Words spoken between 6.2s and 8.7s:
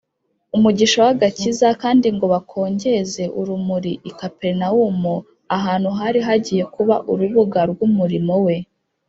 hagiye kuba urubuga rw’umurimo we